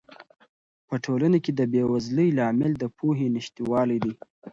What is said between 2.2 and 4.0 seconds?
لامل د پوهې نشتوالی